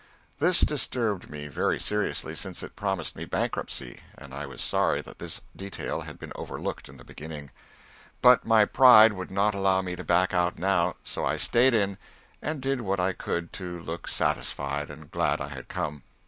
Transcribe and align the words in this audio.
This 0.39 0.61
disturbed 0.61 1.29
me 1.29 1.47
very 1.47 1.79
seriously, 1.79 2.33
since 2.33 2.63
it 2.63 2.75
promised 2.75 3.15
me 3.15 3.25
bankruptcy, 3.25 3.99
and 4.17 4.33
I 4.33 4.47
was 4.47 4.59
sorry 4.59 4.99
that 5.03 5.19
this 5.19 5.41
detail 5.55 6.01
had 6.01 6.17
been 6.17 6.31
overlooked 6.33 6.89
in 6.89 6.97
the 6.97 7.03
beginning. 7.03 7.51
But 8.19 8.43
my 8.43 8.65
pride 8.65 9.13
would 9.13 9.29
not 9.29 9.53
allow 9.53 9.83
me 9.83 9.95
to 9.95 10.03
back 10.03 10.33
out 10.33 10.57
now, 10.57 10.95
so 11.03 11.23
I 11.23 11.37
stayed 11.37 11.75
in, 11.75 11.99
and 12.41 12.61
did 12.61 12.81
what 12.81 12.99
I 12.99 13.13
could 13.13 13.53
to 13.53 13.79
look 13.79 14.07
satisfied 14.07 14.89
and 14.89 15.11
glad 15.11 15.39
I 15.39 15.49
had 15.49 15.67
come. 15.67 16.01